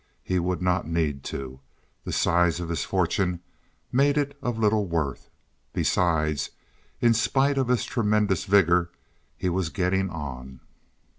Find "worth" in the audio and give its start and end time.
4.87-5.29